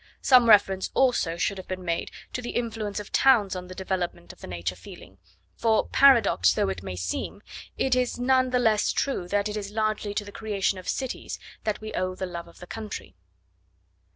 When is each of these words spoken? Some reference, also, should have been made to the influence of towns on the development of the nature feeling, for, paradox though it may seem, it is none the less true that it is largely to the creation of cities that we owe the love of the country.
Some 0.23 0.49
reference, 0.49 0.89
also, 0.95 1.37
should 1.37 1.59
have 1.59 1.67
been 1.67 1.85
made 1.85 2.09
to 2.33 2.41
the 2.41 2.55
influence 2.55 2.99
of 2.99 3.11
towns 3.11 3.55
on 3.55 3.67
the 3.67 3.75
development 3.75 4.33
of 4.33 4.41
the 4.41 4.47
nature 4.47 4.75
feeling, 4.75 5.19
for, 5.55 5.87
paradox 5.89 6.55
though 6.55 6.69
it 6.69 6.81
may 6.81 6.95
seem, 6.95 7.43
it 7.77 7.93
is 7.95 8.17
none 8.17 8.49
the 8.49 8.57
less 8.57 8.91
true 8.91 9.27
that 9.27 9.47
it 9.47 9.55
is 9.55 9.69
largely 9.69 10.15
to 10.15 10.25
the 10.25 10.31
creation 10.31 10.79
of 10.79 10.89
cities 10.89 11.37
that 11.65 11.81
we 11.81 11.93
owe 11.93 12.15
the 12.15 12.25
love 12.25 12.47
of 12.47 12.57
the 12.57 12.65
country. 12.65 13.13